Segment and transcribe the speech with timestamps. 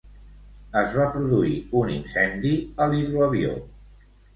[0.81, 3.59] Es va produir un incendi a l'hidroavió.